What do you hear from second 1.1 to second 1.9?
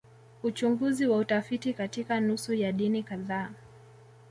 utafiti